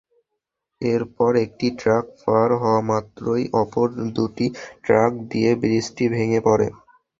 এরপর 0.81 1.31
একটি 1.45 1.67
ট্রাক 1.79 2.05
পার 2.21 2.49
হওয়ামাত্রই 2.61 3.43
অপর 3.61 3.87
দুটি 4.15 4.45
ট্রাক 4.83 5.11
নিয়ে 5.29 5.51
ব্রিজটি 5.61 6.05
ভেঙে 6.13 6.39
পড়ে। 6.47 6.67